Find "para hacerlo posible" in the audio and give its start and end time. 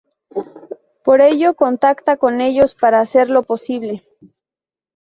2.73-4.03